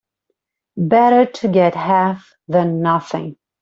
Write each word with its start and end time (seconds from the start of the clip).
Better 0.77 1.27
to 1.31 1.47
get 1.47 1.75
half 1.75 2.33
than 2.47 2.81
nothing. 2.81 3.37